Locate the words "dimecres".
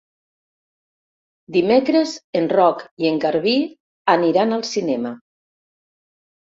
1.59-2.15